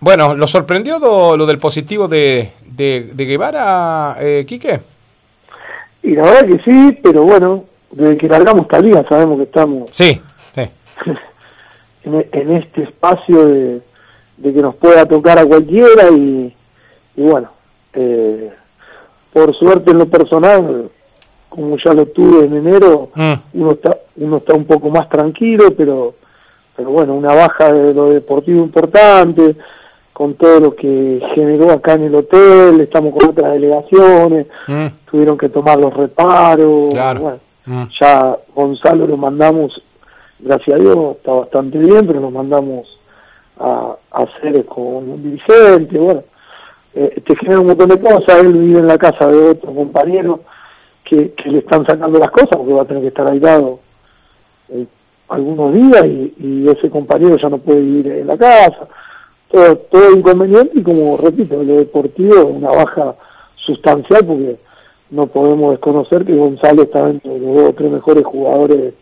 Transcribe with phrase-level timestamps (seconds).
[0.00, 4.80] Bueno, ¿lo sorprendió lo, del positivo de, de, Guevara, eh, Quique?
[6.02, 10.18] Y la verdad que sí, pero bueno, desde que largamos Talía sabemos que estamos sí,
[12.04, 13.82] en, este espacio de,
[14.42, 16.54] que nos pueda tocar a cualquiera y,
[17.16, 17.50] bueno,
[17.92, 18.50] eh,
[19.34, 20.90] por suerte en lo personal,
[21.50, 23.32] como ya lo tuve en enero, mm.
[23.54, 26.14] uno está uno está un poco más tranquilo, pero
[26.74, 29.56] pero bueno, una baja de lo deportivo importante,
[30.20, 34.86] con todo lo que generó acá en el hotel, estamos con otras delegaciones, mm.
[35.10, 36.90] tuvieron que tomar los reparos,
[37.64, 37.84] mm.
[37.98, 39.82] ya Gonzalo lo mandamos,
[40.38, 42.86] gracias a Dios está bastante bien, pero lo mandamos
[43.58, 46.22] a, hacer con un dirigente, bueno,
[46.92, 50.40] eh, te genera un montón de cosas, él vive en la casa de otro compañero
[51.02, 53.80] que, le están sacando las cosas porque va a tener que estar aislado
[54.68, 54.84] eh,
[55.30, 58.86] algunos días y, ese compañero ya no puede vivir en la casa.
[59.50, 63.16] Todo, todo inconveniente y como repito, lo deportivo es una baja
[63.56, 64.56] sustancial porque
[65.10, 68.94] no podemos desconocer que Gonzalo está dentro de los dos o tres mejores jugadores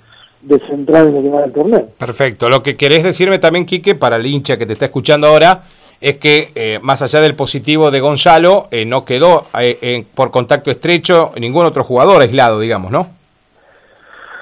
[0.43, 1.89] de central en lo que va del torneo.
[1.99, 2.49] Perfecto.
[2.49, 5.65] Lo que querés decirme también, Quique, para el hincha que te está escuchando ahora,
[6.01, 10.71] es que eh, más allá del positivo de Gonzalo, eh, no quedó eh, por contacto
[10.71, 13.19] estrecho ningún otro jugador aislado, digamos, ¿no?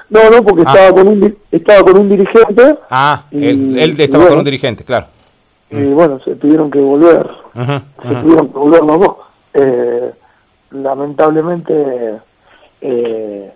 [0.09, 0.71] No, no, porque ah.
[0.73, 2.75] estaba con un estaba con un dirigente.
[2.89, 5.07] Ah, él, estaba con un dirigente, claro.
[5.69, 5.95] Y mm.
[5.95, 7.29] bueno, se tuvieron que volver.
[7.55, 9.15] se tuvieron que volver los dos.
[9.53, 10.11] Eh,
[10.71, 12.19] lamentablemente
[12.81, 13.51] eh,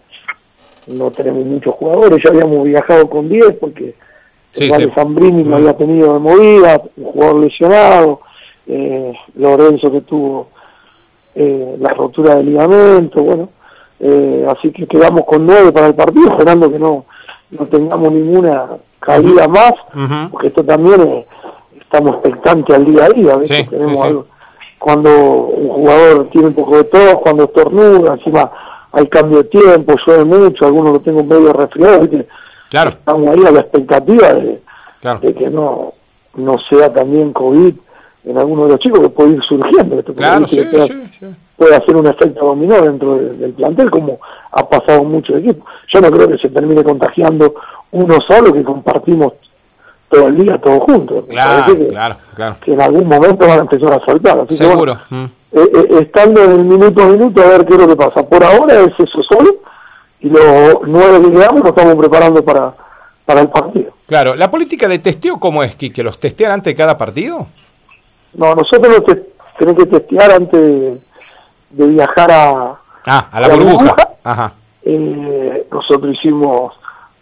[0.87, 2.23] no tenemos muchos jugadores.
[2.23, 3.95] Ya habíamos viajado con 10 porque
[4.53, 8.21] sí, el Zambrini no había tenido de movida, un jugador lesionado.
[8.67, 10.49] Eh, Lorenzo que tuvo
[11.35, 13.49] eh, la rotura del ligamento, bueno
[14.03, 17.05] eh, así que quedamos con nueve para el partido, esperando que no,
[17.51, 18.67] no tengamos ninguna
[18.99, 19.73] caída más,
[20.31, 21.25] porque esto también es,
[21.91, 24.25] estamos expectantes al día a día, Tenemos
[24.79, 28.49] cuando un jugador tiene un poco de todo, cuando estornuda, encima
[28.91, 32.07] hay cambio de tiempo, llueve mucho, algunos lo tengo medio resfriado,
[32.69, 32.91] Claro.
[32.91, 34.61] estamos ahí a la expectativa de,
[35.21, 35.93] de que no,
[36.35, 37.73] no sea también COVID
[38.23, 39.99] en algunos de los chicos que puede ir surgiendo.
[39.99, 40.61] Esto claro, sí,
[41.57, 44.19] puede, hacer un efecto dominó dentro del, plantel, como
[44.51, 45.67] ha pasado en muchos equipos.
[45.93, 47.53] Yo no creo que se termine contagiando
[47.91, 49.33] uno solo, que compartimos
[50.11, 51.25] todo el día, todos juntos.
[51.29, 52.55] Claro, claro, claro.
[52.63, 54.39] Que en algún momento van a empezar a saltar.
[54.39, 54.99] Así Seguro.
[55.09, 55.23] Mm.
[55.23, 55.29] Eh,
[55.73, 58.23] eh, estando en el minuto a minuto a ver qué es lo que pasa.
[58.23, 59.55] Por ahora es eso solo,
[60.19, 62.73] y los nueve que quedamos nos estamos preparando para,
[63.25, 63.91] para el partido.
[64.05, 65.75] Claro, ¿la política de testeo cómo es?
[65.75, 67.47] ¿Que, los testean antes de cada partido?
[68.33, 69.23] No, nosotros te,
[69.57, 71.01] tenemos que testear antes
[71.69, 73.95] de, viajar a, ah, a la, burbuja.
[74.23, 74.53] Ajá.
[74.83, 76.73] Eh, nosotros hicimos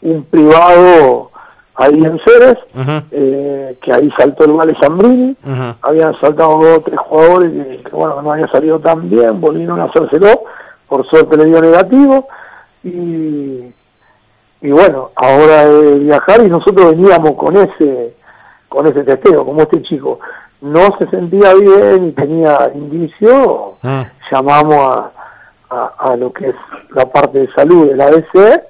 [0.01, 1.28] un privado
[1.79, 2.57] ahí en Ceres,
[3.11, 5.35] eh, que ahí saltó el Vale Zambrini,
[5.81, 9.85] habían saltado dos o tres jugadores que, bueno, no había salido tan bien, volvieron a
[9.85, 10.43] hacérselo,
[10.87, 12.27] por suerte le dio negativo,
[12.83, 13.73] y,
[14.61, 18.15] y bueno, ahora de viajar y nosotros veníamos con ese
[18.67, 20.19] con ese testeo, como este chico.
[20.61, 24.05] No se sentía bien y tenía indicio, ah.
[24.31, 25.09] llamamos
[25.69, 26.55] a, a, lo que es
[26.91, 28.63] la parte de salud de la ABC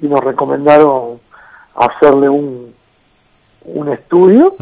[0.00, 1.20] y nos recomendaron
[1.74, 2.74] hacerle un,
[3.64, 4.54] un estudio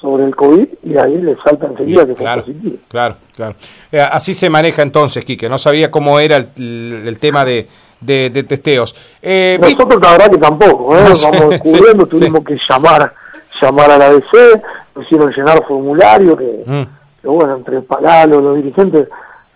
[0.00, 2.76] sobre el COVID y ahí le salta enseguida que claro, fue positivo.
[2.88, 3.54] Claro, claro.
[3.90, 5.48] Eh, así se maneja entonces, Quique.
[5.48, 7.68] No sabía cómo era el, tema de,
[8.00, 8.94] de, testeos.
[9.22, 11.04] Eh, Nosotros la verdad que tampoco, ¿eh?
[11.24, 13.12] vamos descubriendo, tuvimos que llamar
[13.60, 14.62] llamar a la ABC,
[15.00, 16.82] hicieron llenar formulario mm.
[17.22, 19.08] que, bueno, entre Palalo, los dirigentes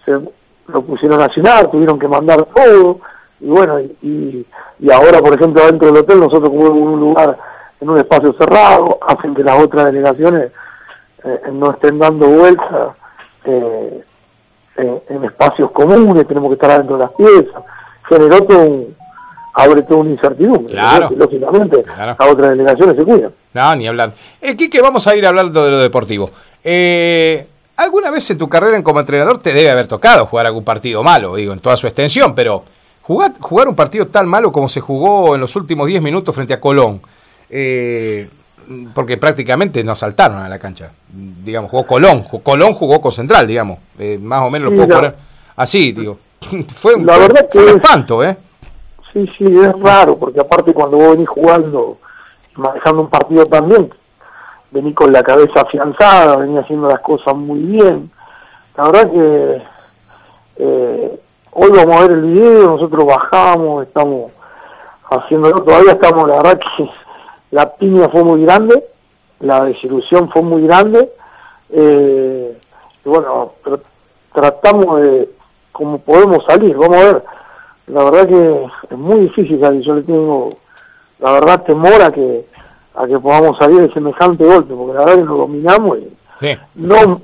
[0.05, 3.01] se lo pusieron a llenar, tuvieron que mandar todo,
[3.41, 4.47] y bueno, y,
[4.81, 7.37] y ahora, por ejemplo, dentro del hotel, nosotros como en un lugar,
[7.81, 10.51] en un espacio cerrado, hacen que las otras delegaciones
[11.25, 12.97] eh, no estén dando vueltas
[13.45, 14.05] eh,
[14.77, 17.63] en, espacios comunes, tenemos que estar adentro de las piezas,
[18.09, 18.97] generó todo un,
[19.55, 20.73] abre toda una incertidumbre.
[20.73, 21.11] Claro.
[21.17, 23.33] Lógicamente, a otras delegaciones se cuidan.
[23.55, 24.13] No, ni hablar.
[24.41, 26.31] Eh, Quique, vamos a ir hablando de lo deportivo.
[26.63, 27.47] Eh,
[27.77, 31.37] ¿Alguna vez en tu carrera como entrenador te debe haber tocado jugar algún partido malo,
[31.37, 32.65] digo, en toda su extensión, pero
[33.09, 36.53] jugar, jugar un partido tan malo como se jugó en los últimos 10 minutos frente
[36.53, 37.01] a Colón,
[37.49, 38.29] eh,
[38.95, 43.79] porque prácticamente no saltaron a la cancha, digamos, jugó Colón, Colón jugó con Central, digamos,
[43.99, 45.15] eh, más o menos lo puedo poner
[45.57, 46.19] así, digo.
[46.75, 48.37] fue, la verdad que un espanto, ¿eh?
[49.13, 51.97] Sí, sí, es raro, porque aparte cuando vos venís jugando,
[52.57, 53.91] manejando un partido también,
[54.71, 58.11] venís con la cabeza afianzada, venís haciendo las cosas muy bien.
[58.77, 59.63] La verdad que
[60.59, 61.21] eh,
[61.61, 64.31] hoy vamos a ver el video, nosotros bajamos, estamos
[65.11, 66.91] haciéndolo, todavía estamos, la verdad que
[67.51, 68.85] la piña fue muy grande,
[69.41, 71.11] la desilusión fue muy grande,
[71.71, 72.57] Eh,
[73.05, 73.81] y bueno, pero
[74.33, 75.29] tratamos de,
[75.71, 77.25] como podemos salir, vamos a ver.
[77.89, 80.51] La verdad que es muy difícil salir, yo le tengo,
[81.19, 82.47] la verdad, temor a que,
[82.95, 87.21] a que podamos salir de semejante golpe, porque la verdad que nos dominamos y no,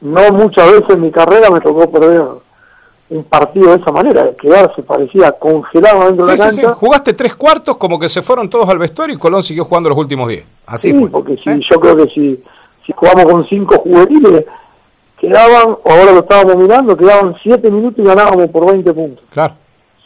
[0.00, 2.22] no muchas veces en mi carrera me tocó perder
[3.10, 6.50] un partido de esa manera, quedarse parecía congelado dentro de la cancha.
[6.50, 6.66] Sí, sí.
[6.74, 9.98] Jugaste tres cuartos como que se fueron todos al vestuario y Colón siguió jugando los
[9.98, 10.44] últimos diez.
[10.66, 11.60] Así sí, porque si, ¿Eh?
[11.68, 12.42] yo creo que si,
[12.86, 14.44] si jugamos con cinco juveniles,
[15.18, 19.24] quedaban, o ahora lo estábamos mirando, quedaban siete minutos y ganábamos por 20 puntos.
[19.30, 19.54] Claro.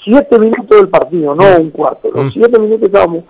[0.02, 1.60] Siete minutos del partido, no mm.
[1.60, 2.08] un cuarto.
[2.12, 2.30] Los mm.
[2.30, 3.24] siete minutos estábamos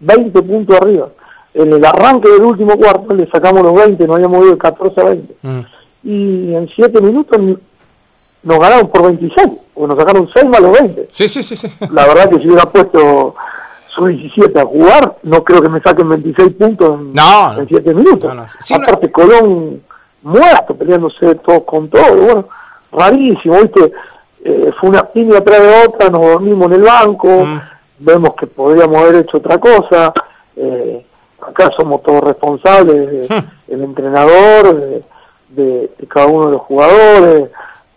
[0.00, 1.08] 20 puntos arriba.
[1.54, 5.04] En el arranque del último cuarto le sacamos los 20, no habíamos ido 14 a
[5.04, 5.34] 20.
[5.42, 5.60] Mm.
[6.02, 7.38] Y en siete minutos
[8.42, 11.08] nos ganaron por 26, porque nos sacaron 6 más los 20.
[11.12, 11.68] Sí, sí, sí, sí.
[11.92, 13.34] La verdad que si hubiera puesto
[13.88, 17.94] su 17 a jugar, no creo que me saquen 26 puntos en, no, en 7
[17.94, 18.32] minutos.
[18.70, 19.82] Aparte, Colón
[20.22, 22.48] muerto, peleándose todos con todo, bueno,
[22.92, 23.92] rarísimo, ¿viste?
[24.44, 27.60] Eh, fue una piña atrás de otra, nos dormimos en el banco, mm.
[27.98, 30.12] vemos que podríamos haber hecho otra cosa.
[30.56, 31.04] Eh,
[31.40, 33.72] acá somos todos responsables, hmm.
[33.72, 35.02] el entrenador,
[35.48, 37.50] de, cada uno de los jugadores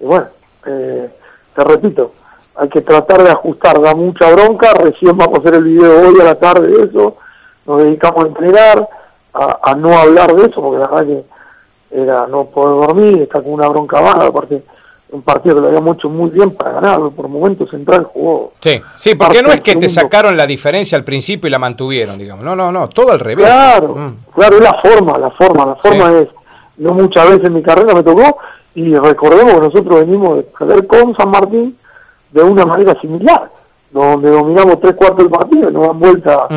[0.04, 0.28] y bueno,
[0.66, 1.10] eh,
[1.56, 2.12] te repito,
[2.56, 6.20] hay que tratar de ajustar, da mucha bronca, recién vamos a hacer el video hoy
[6.20, 7.16] a la tarde de eso,
[7.66, 8.90] nos dedicamos a entrenar,
[9.34, 11.24] a, no hablar de eso, porque la verdad que
[12.02, 14.62] era no poder dormir, está con una bronca baja, aparte
[15.12, 18.54] un partido que lo habíamos hecho muy bien para ganarlo, por momentos central jugó.
[18.60, 22.18] Sí, sí, porque no es que te sacaron la diferencia al principio y la mantuvieron,
[22.18, 23.46] digamos, no, no, no, todo al revés.
[23.46, 24.16] Claro, mm.
[24.34, 26.28] claro, es la forma, la forma, la forma es,
[26.78, 28.40] no muchas veces en mi carrera me tocó,
[28.76, 31.78] y recordemos que nosotros venimos de perder con San Martín
[32.32, 33.50] de una manera similar,
[33.92, 36.48] donde dominamos tres cuartos del partido y nos dan vuelta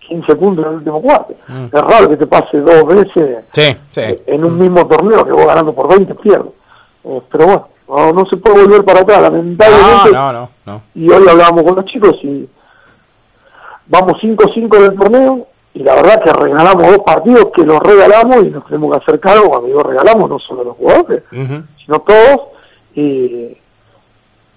[0.00, 0.38] 15 mm.
[0.38, 1.34] puntos en el último cuarto.
[1.46, 1.64] Mm.
[1.66, 3.44] Es raro que te pase dos veces
[4.26, 6.52] en un mismo torneo que vos ganando por 20 pierdes.
[7.04, 10.12] Eh, pero bueno, no, se puede volver para atrás, lamentablemente.
[10.12, 12.48] No, no, no, Y hoy hablábamos con los chicos y
[13.86, 18.50] vamos 5-5 del torneo y la verdad que regalamos dos partidos que los regalamos y
[18.50, 22.40] nos tenemos que hacer cargo cuando digo regalamos no solo los jugadores sino todos
[22.94, 23.56] y,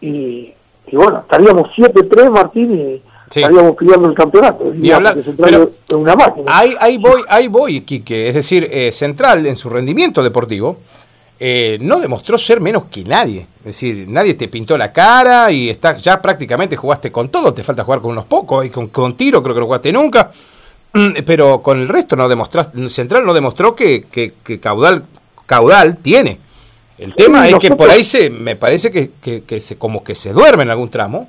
[0.01, 0.53] y,
[0.91, 6.75] bueno estaríamos 7-3 Martín y estaríamos pidiendo el campeonato y hablar, pero una máquina ahí,
[6.79, 10.77] ahí voy ahí voy Quique es decir eh, Central en su rendimiento deportivo
[11.37, 13.47] eh, no demostró ser menos que nadie.
[13.59, 17.53] Es decir, nadie te pintó la cara y está, ya prácticamente jugaste con todo.
[17.53, 20.31] Te falta jugar con unos pocos y con, con tiro, creo que no jugaste nunca.
[21.25, 25.03] Pero con el resto no demostraste, Central no demostró que, que, caudal
[25.45, 26.39] caudal tiene.
[26.97, 29.11] El tema es que por ahí se me parece que,
[29.41, 31.27] que, se como que se duerme en algún tramo.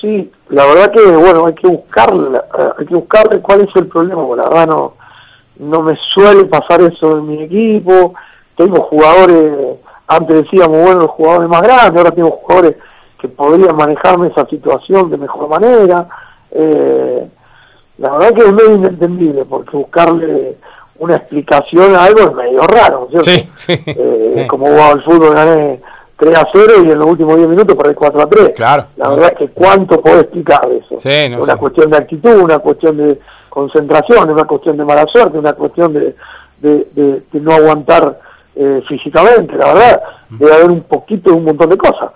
[0.00, 2.40] Sí, la verdad que bueno hay que buscarle,
[2.78, 4.22] hay que buscarle cuál es el problema.
[4.36, 4.94] la verdad no
[5.58, 8.14] no me suele pasar eso en mi equipo.
[8.56, 12.76] Tengo jugadores, antes decíamos bueno los jugadores más grandes, ahora tengo jugadores
[13.20, 16.06] que podrían manejarme esa situación de mejor manera.
[16.50, 17.28] Eh,
[17.98, 20.56] la verdad que es medio inentendible, porque buscarle
[20.98, 23.30] una explicación a algo es medio raro, ¿cierto?
[23.30, 25.80] Sí, sí, eh, Como jugaba el fútbol, gané
[26.16, 28.50] 3 a 0 y en los últimos 10 minutos perdí 4 a 3.
[28.56, 28.86] Claro.
[28.96, 30.98] La verdad es que cuánto puedo explicar eso.
[30.98, 33.18] Sí, una cuestión de actitud, una cuestión de
[33.48, 36.14] concentración, una cuestión de mala suerte, una cuestión de,
[36.60, 38.18] de, no aguantar
[38.56, 40.02] eh, físicamente, la verdad.
[40.30, 42.10] Debe haber un poquito de un montón de cosas,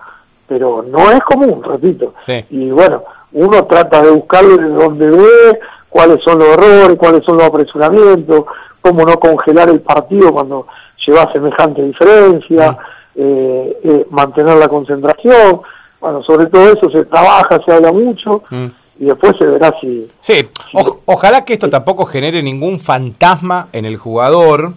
[0.48, 2.14] pero no es común, repito.
[2.50, 5.58] Y bueno, uno trata de buscarle de donde ve
[5.88, 8.44] cuáles son los errores, cuáles son los apresuramientos,
[8.80, 10.66] cómo no congelar el partido cuando
[11.06, 12.76] lleva semejante diferencia,
[13.14, 15.60] eh, eh, mantener la concentración.
[16.00, 18.42] Bueno, sobre todo eso se trabaja, se habla mucho.
[18.50, 18.66] Mm.
[18.98, 20.08] Y después se verá si...
[20.20, 20.48] Sí,
[21.06, 24.74] ojalá que esto tampoco genere ningún fantasma en el jugador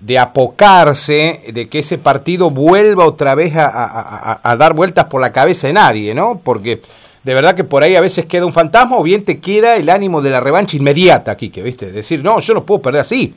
[0.00, 5.32] de apocarse, de que ese partido vuelva otra vez a, a dar vueltas por la
[5.32, 6.40] cabeza de nadie, ¿no?
[6.42, 6.82] Porque
[7.22, 9.88] de verdad que por ahí a veces queda un fantasma o bien te queda el
[9.88, 13.34] ánimo de la revancha inmediata, aquí, que viste, decir, no, yo no puedo perder así.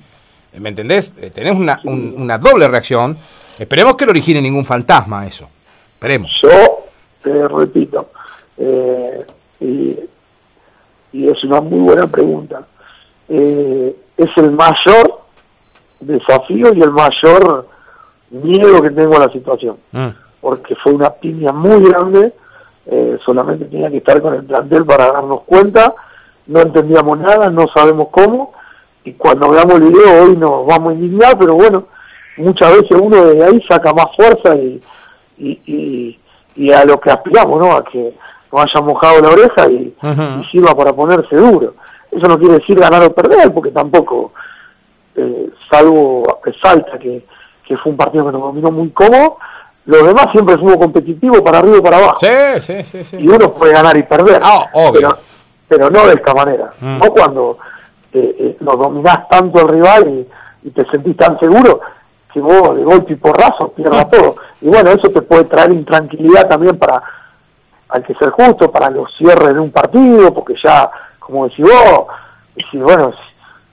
[0.58, 1.13] ¿Me entendés?
[1.22, 3.18] Eh, tenés una, una doble reacción.
[3.60, 5.48] Esperemos que no origine ningún fantasma eso.
[5.94, 6.32] Esperemos.
[6.42, 6.86] Yo
[7.22, 8.10] te repito,
[8.58, 9.25] eh,
[9.60, 10.00] y,
[11.13, 12.65] es una muy buena pregunta.
[13.30, 15.22] Eh, es el mayor
[16.00, 17.68] desafío y el mayor
[18.30, 19.77] miedo que tengo a la situación.
[19.92, 20.10] Mm.
[20.42, 22.34] Porque fue una piña muy grande
[22.88, 25.94] eh, solamente tenía que estar con el plantel para darnos cuenta,
[26.48, 28.54] no entendíamos nada, no sabemos cómo,
[29.04, 31.86] y cuando veamos el video hoy nos vamos a indignar, pero bueno,
[32.38, 34.82] muchas veces uno desde ahí saca más fuerza y,
[35.38, 36.20] y,
[36.56, 37.74] y, a lo que aspiramos, ¿no?
[37.74, 38.13] A que
[38.51, 39.96] nos haya mojado la oreja y,
[40.51, 41.75] sirva para ponerse duro.
[42.12, 44.32] Eso no quiere decir ganar o perder, porque tampoco,
[45.15, 47.25] eh, salvo falta que,
[47.65, 49.38] que fue un partido que nos dominó muy cómodo.
[49.86, 52.15] Los demás siempre fuimos competitivos para arriba y para abajo.
[52.15, 52.27] Sí,
[52.60, 53.04] sí, sí.
[53.04, 53.18] sí.
[53.20, 54.42] Y uno puede ganar y perder.
[54.44, 54.94] Ah, obvio.
[55.01, 55.18] Pero,
[55.68, 56.74] pero no de esta manera.
[56.80, 56.98] Mm.
[57.00, 57.58] No cuando
[58.13, 61.82] eh, eh, lo dominás tanto al rival y, y te sentís tan seguro
[62.34, 64.36] que vos de golpe y porrazo pierdas todo.
[64.62, 67.01] Y bueno, eso te puede traer intranquilidad también para,
[67.88, 70.89] hay que ser justo, para los cierres de un partido, porque ya,
[71.20, 72.08] como decís vos,
[72.74, 73.13] y bueno,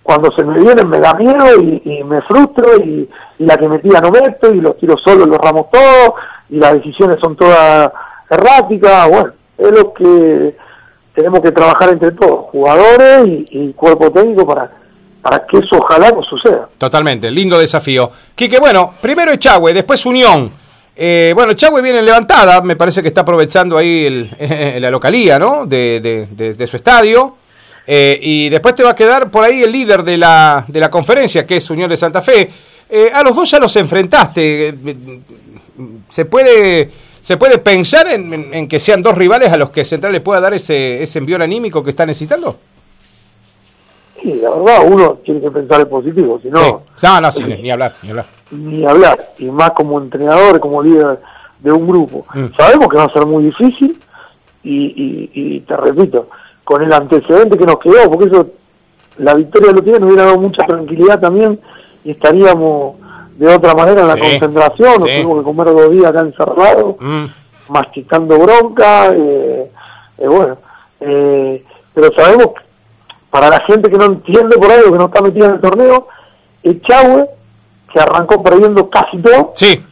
[0.03, 4.01] cuando se me vienen me da miedo y, me frustro y, la que me tira
[4.01, 6.15] no meto y los tiros solos los ramos todos
[6.49, 7.91] y las decisiones son todas
[8.31, 10.57] erráticas, bueno, es lo que
[11.15, 14.71] tenemos que trabajar entre todos, jugadores y, cuerpo técnico para
[15.21, 16.69] para que eso ojalá no suceda.
[16.77, 18.11] Totalmente, lindo desafío.
[18.35, 20.51] Quique, bueno, primero Echagüe, después Unión.
[20.97, 25.39] Eh, bueno, Echagüe viene en levantada, me parece que está aprovechando ahí el, la localía,
[25.39, 25.65] ¿no?
[25.65, 27.37] De, de su estadio.
[27.87, 30.91] Eh, y después te va a quedar por ahí el líder de la, de la
[30.91, 32.51] conferencia, que es Unión de Santa Fe.
[32.89, 34.75] Eh, a los dos ya los enfrentaste.
[36.09, 39.85] ¿Se puede, se puede pensar en, en, en, que sean dos rivales a los que
[39.85, 42.57] Central le pueda dar ese, ese envión anímico que está necesitando?
[44.21, 46.83] Sí, la verdad, uno tiene que pensar en positivo, si no...
[46.97, 47.07] Sí.
[47.07, 48.27] No, no, sí, ni hablar, ni hablar.
[48.53, 51.19] Ni hablar, y más como entrenador, como líder
[51.59, 52.25] de un grupo.
[52.33, 52.55] Mm.
[52.57, 53.99] Sabemos que va a ser muy difícil,
[54.63, 56.29] y, y, y te repito,
[56.73, 58.47] con el antecedente que nos quedó, porque eso,
[59.19, 61.61] la victoria lo tiene, nos hubiera dado mucha tranquilidad también,
[62.03, 62.97] y estaríamos
[63.37, 65.17] de otra manera en la Sí, concentración, nos sí.
[65.23, 67.25] tuvimos que comer dos días acá encerrados, Mm.
[67.69, 69.71] masticando bronca, eh,
[70.19, 70.57] eh, bueno,
[71.01, 71.63] eh,
[71.93, 72.63] pero sabemos que
[73.31, 76.09] para la gente que no entiende por algo que no está metida en el torneo,
[76.63, 77.27] Echagüe,
[77.93, 79.83] que arrancó perdiendo casi todo, Sí,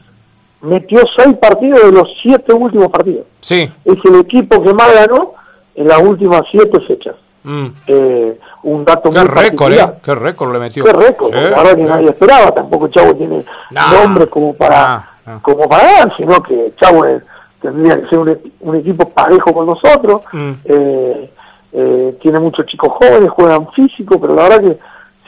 [0.63, 3.27] metió seis partidos de los siete últimos partidos.
[3.43, 5.35] Es el equipo que más ganó
[5.75, 7.17] en las últimas siete fechas.
[7.43, 7.67] Mm.
[7.87, 9.87] Eh, un dato Qué muy récord, ¿eh?
[10.03, 10.85] Qué récord le metió.
[10.85, 11.89] Qué récord, Sí, la verdad que sí.
[11.89, 13.81] nadie esperaba, tampoco Chavo tiene No.
[14.05, 15.07] nombre como para
[15.43, 17.23] como para ganar, sino que Chavo es-
[17.63, 20.51] tendría que ser un, un equipo parejo con nosotros, Mm.
[20.65, 21.31] eh,
[21.73, 24.79] eh, tiene muchos chicos jóvenes, juegan físico, pero la verdad que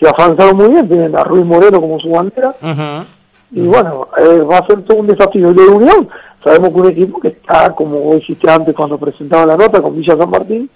[0.00, 2.54] se avanzaron muy bien, tienen a Ruiz Moreno como su bandera,
[3.52, 5.50] y bueno, eh, va a ser todo un desafío.
[5.50, 6.08] Y de Unión,
[6.42, 9.96] sabemos que un equipo que está, como vos dijiste antes cuando presentaba la nota, con
[9.96, 10.68] Villa San Martín,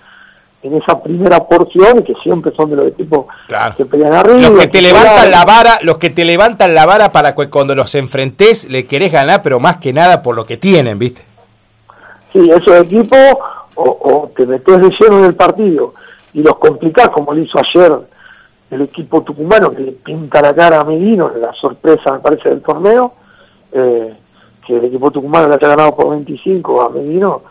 [0.63, 3.75] en esa primera porción, que siempre son de los equipos Claro.
[3.77, 4.39] que pelean arriba.
[4.49, 7.75] Los que te levantan la vara, los que te levantan la vara para que cuando
[7.75, 11.23] los enfrentes le querés ganar, pero más que nada por lo que tienen, ¿viste?
[12.33, 13.19] Sí, esos equipos
[13.77, 15.95] o, o te metes de lleno en el partido
[16.33, 17.93] y los complicás, como lo hizo ayer
[18.71, 22.63] el equipo tucumano, que le pinta la cara a Medino, la sorpresa, me parece, del
[22.63, 23.13] torneo,
[23.73, 24.13] eh,
[24.67, 27.43] que el equipo tucumano le haya ganado por 25 a Medino,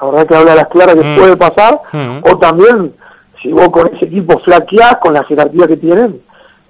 [0.00, 1.16] la verdad que habla a las claras que Mm.
[1.16, 2.18] puede pasar, Mm.
[2.30, 2.94] o también,
[3.42, 6.20] si vos con ese equipo flaqueás, con la jerarquía que tienen,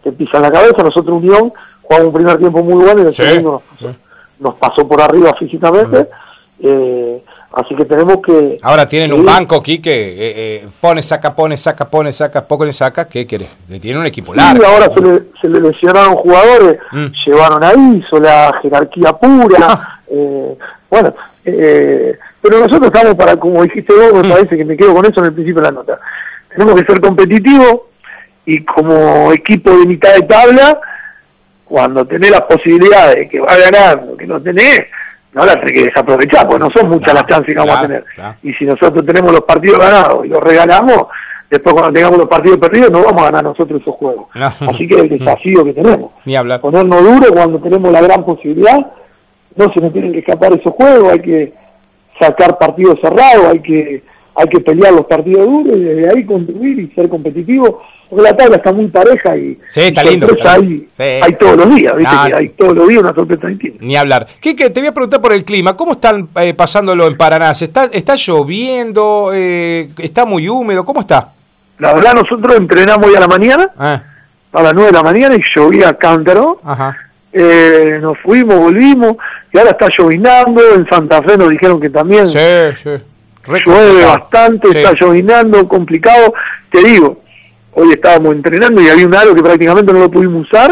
[0.03, 3.23] te pisan la cabeza, nosotros Unión jugamos un primer tiempo muy bueno y el Sí.
[3.23, 3.99] segundo nos, Sí.
[4.41, 6.09] nos pasó por arriba físicamente,
[6.61, 7.23] eh,
[7.55, 8.59] así que tenemos que...
[8.63, 9.17] Ahora tienen Sí.
[9.17, 13.07] un banco aquí que eh, eh, pone, saca, pone, saca, pone, saca, pone, saca.
[13.09, 13.49] ¿Qué querés?
[13.69, 14.65] Le Tienen un equipo Sí, largo.
[14.67, 17.07] ahora se le, se le lesionaron jugadores, Mm.
[17.27, 20.57] llevaron a Iso, la jerarquía pura, eh,
[20.91, 24.31] bueno, eh, pero nosotros estamos para, como dijiste vos, me Mm.
[24.33, 25.99] parece que me quedo con eso en el principio de la nota,
[26.51, 27.81] tenemos que ser competitivos
[28.47, 30.81] y como equipo de mitad de tabla,
[31.65, 34.81] cuando tenés las posibilidades de que va ganando, que no tenés,
[35.35, 38.05] no las tenés que desaprovechar, porque no son muchas las chances que vamos a tener.
[38.15, 38.37] claro.
[38.43, 41.07] Y si nosotros tenemos los partidos ganados y los regalamos,
[41.51, 44.27] después cuando tengamos los partidos perdidos no vamos a ganar nosotros esos juegos.
[44.35, 44.47] No.
[44.47, 46.13] Así que es el desafío que tenemos.
[46.25, 46.61] Ni hablar.
[46.61, 48.87] Ponernos duro cuando tenemos la gran posibilidad,
[49.57, 51.53] no se nos tienen que escapar esos juegos, hay que
[52.21, 54.03] sacar partidos cerrados, hay que
[54.35, 58.37] hay que pelear los partidos duros y desde ahí construir y ser competitivo, porque la
[58.37, 60.87] tabla está muy pareja y, Sí, está y lindo, sorpresa está hay, lindo.
[60.93, 61.03] Sí.
[61.03, 62.17] hay todos los días, ¿viste?
[62.27, 63.79] Que hay todos los días una sorpresa distinta.
[63.85, 64.27] Ni hablar.
[64.41, 65.77] Quique, te voy a preguntar por el clima.
[65.77, 67.55] ¿Cómo están eh, pasándolo en Paraná?
[67.55, 69.31] ¿Se ¿Está, está lloviendo?
[69.35, 70.85] Eh, ¿Está muy húmedo?
[70.85, 71.33] ¿Cómo está?
[71.79, 74.03] La verdad nosotros entrenamos hoy a la mañana, Ah,
[74.53, 76.97] a las 9 de la mañana y llovía cántaro, ajá.
[77.33, 79.17] eh, nos fuimos, volvimos
[79.53, 82.39] y ahora está llovinando, en Santa Fe nos dijeron que también Sí,
[82.83, 82.91] sí.
[83.47, 84.79] Llueve bastante, Sí.
[84.79, 86.33] está llovinando, complicado.
[86.71, 87.21] Te digo,
[87.73, 90.71] hoy estábamos entrenando y había un aro que prácticamente no lo pudimos usar,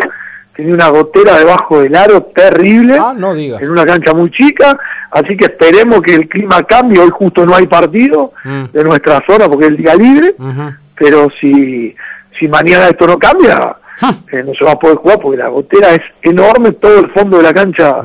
[0.54, 3.58] tenía una gotera debajo del aro terrible, Ah, no diga.
[3.60, 4.78] en una cancha muy chica,
[5.10, 8.64] así que esperemos que el clima cambie, hoy justo no hay partido Mm.
[8.72, 10.34] de nuestra zona porque es el día libre,
[10.94, 11.94] pero si,
[12.38, 13.76] si mañana esto no cambia.
[14.32, 17.36] Eh, no se va a poder jugar porque la gotera es enorme, todo el fondo
[17.36, 18.00] de la cancha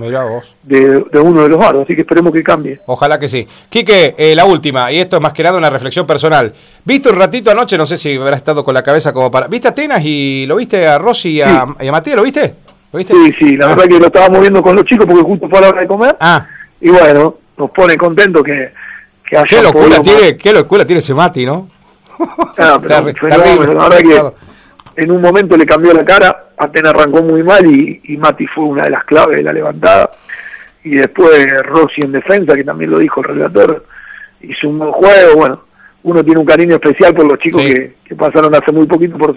[0.63, 2.79] de, de uno de los baros, así que esperemos que cambie.
[2.85, 3.47] Ojalá que sí.
[3.69, 6.53] Quique, eh, la última, y esto es más que nada una reflexión personal.
[6.83, 7.77] ¿Viste un ratito anoche?
[7.77, 9.47] No sé si habrá estado con la cabeza como para.
[9.47, 12.17] ¿Viste a Atenas y lo viste a Rossi y a, y a Matías?
[12.17, 12.55] ¿Lo viste?
[13.03, 15.61] Sí, sí, la verdad que lo estábamos viendo con los chicos porque justo fue a
[15.63, 16.15] la hora de comer.
[16.19, 16.45] Ah.
[16.79, 18.71] Y bueno, nos pone contento que,
[19.27, 21.69] que qué locura tiene, qué locura tiene ese Mati, ¿no?
[22.57, 24.45] Ah, pero fenómeno, la verdad que
[24.95, 28.65] en un momento le cambió la cara, Atenas arrancó muy mal y, y Mati fue
[28.65, 30.11] una de las claves de la levantada.
[30.83, 33.85] Y después Rossi en defensa, que también lo dijo el relator,
[34.41, 35.63] hizo un buen juego, bueno,
[36.03, 39.35] uno tiene un cariño especial por los chicos que, que, pasaron hace muy poquito por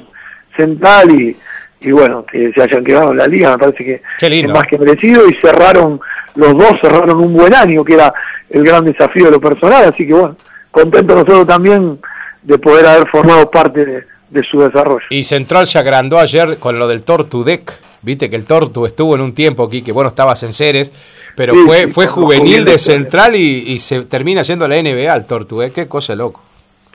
[0.56, 1.36] Central y,
[1.80, 4.78] y bueno, que se hayan quedado en la liga, me parece que es más que
[4.78, 6.00] merecido y cerraron,
[6.34, 8.12] los dos cerraron un buen año, que era
[8.50, 10.36] el gran desafío de lo personal, así que bueno,
[10.70, 11.98] contento nosotros también
[12.42, 14.04] de poder haber formado parte de,
[14.50, 15.04] su desarrollo.
[15.10, 19.14] Y Central se agrandó ayer con lo del Tortu Deck, viste que el Tortu estuvo
[19.14, 20.92] en un tiempo aquí, que bueno, estabas en Ceres,
[21.34, 25.24] pero fue, fue juvenil de Central y, y, se termina yendo a la NBA el
[25.24, 25.72] Tortu, ¿eh?
[25.72, 26.42] qué cosa loco.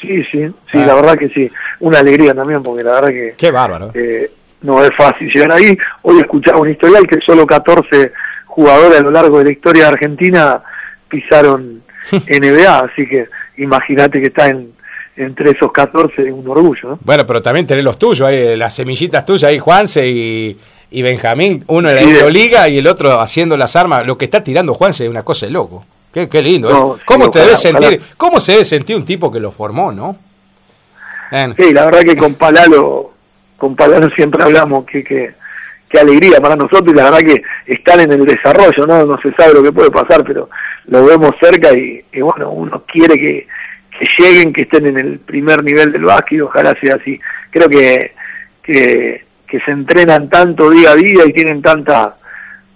[0.02, 0.86] Sí, sí, sí, ah.
[0.86, 1.50] la verdad que sí.
[1.80, 3.36] Una alegría también, porque la verdad que...
[3.38, 3.92] Qué bárbaro.
[3.94, 4.30] Eh,
[4.62, 5.78] no es fácil llegar ahí.
[6.02, 8.12] Hoy escuchaba un historial que solo 14
[8.46, 10.62] jugadores a lo largo de la historia de Argentina
[11.08, 14.74] pisaron NBA, así que imagínate que está en,
[15.16, 16.90] entre esos 14 un orgullo.
[16.90, 17.00] ¿no?
[17.04, 20.58] Bueno, pero también tenés los tuyos, ahí, las semillitas tuyas, ahí Juanse y,
[20.92, 24.06] y Benjamín, uno en la Euroliga y el otro haciendo las armas.
[24.06, 25.86] Lo que está tirando Juanse es una cosa de loco.
[26.14, 27.00] Qué, qué lindo.
[27.06, 30.16] ¿Cómo, te debe sentir, ¿Cómo se debe sentir un tipo que lo formó, no?
[31.58, 33.12] Sí, la verdad que con Palalo,
[33.58, 35.34] con Palalo siempre hablamos que, que,
[36.00, 39.06] alegría para nosotros y la verdad que están en el desarrollo, ¿no?
[39.06, 40.50] No se sabe lo que puede pasar, pero
[40.86, 43.48] lo vemos cerca y, bueno, uno quiere que,
[44.00, 47.20] que, lleguen, que estén en el primer nivel del básquet y ojalá sea así.
[47.50, 48.14] Creo que,
[48.62, 52.16] que, que se entrenan tanto día a día y tienen tanta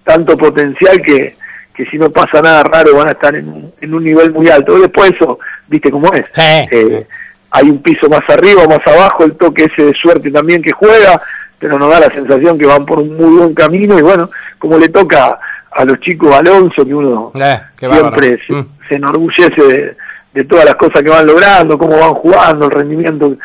[0.03, 1.35] tanto potencial que,
[1.75, 4.47] que si no pasa nada raro van a estar en un, en un nivel muy
[4.49, 4.79] alto.
[4.79, 6.25] Después eso, viste cómo es.
[6.71, 7.05] Eh,
[7.51, 11.21] hay un piso más arriba, más abajo, el toque ese de suerte también que juega,
[11.59, 14.77] pero nos da la sensación que van por un muy buen camino y bueno, como
[14.77, 15.39] le toca
[15.71, 18.61] a los chicos Alonso, que uno eh, siempre mm.
[18.87, 19.95] se, enorgullece
[20.37, 23.35] de, todas las cosas que van logrando, cómo van jugando, el rendimiento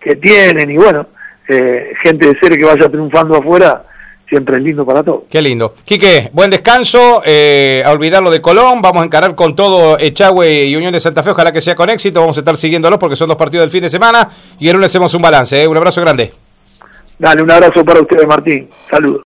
[0.00, 1.06] que tienen y bueno,
[1.48, 3.84] eh, gente de serie que vaya triunfando afuera,
[4.28, 5.24] siempre es lindo para todos.
[5.30, 5.74] Qué lindo.
[5.84, 10.64] Quique, buen descanso, eh, a olvidar lo de Colón, vamos a encarar con todo Echagüe
[10.64, 13.16] y Unión de Santa Fe, ojalá que sea con éxito, vamos a estar siguiéndolos porque
[13.16, 15.68] son dos partidos del fin de semana y el lunes hacemos un balance, ¿eh?
[15.68, 16.32] un abrazo grande.
[17.18, 19.20] Dale, un abrazo para ustedes Martín, saludos.